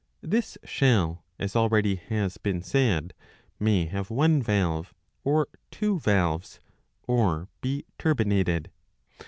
[0.23, 3.13] This shell, as already has been said,
[3.59, 6.59] may have one valve, or two valves,
[7.05, 8.71] or be turbinated.